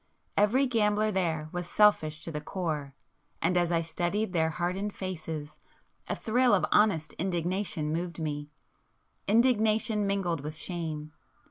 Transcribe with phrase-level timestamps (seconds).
[0.35, 2.95] Every gambler there was selfish to the core,
[3.39, 5.59] and as I studied their hardened faces,
[6.09, 11.11] a thrill of honest indignation moved me,—indignation mingled with shame.